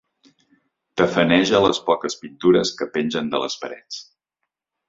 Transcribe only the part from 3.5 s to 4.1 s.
parets.